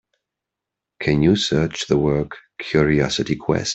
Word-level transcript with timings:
Can 0.99 1.21
you 1.21 1.35
search 1.35 1.85
the 1.85 1.95
work, 1.95 2.39
Curiosity 2.59 3.35
Quest? 3.35 3.69